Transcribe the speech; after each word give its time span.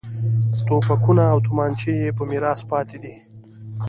توپکونه 0.67 1.23
او 1.33 1.37
تومانچې 1.45 1.91
یې 2.01 2.09
په 2.17 2.23
میراث 2.29 2.61
پاتې 2.71 2.97
دي. 3.03 3.15